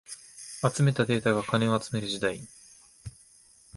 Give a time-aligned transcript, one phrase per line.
[0.67, 2.47] 集めたデータが金を集める時代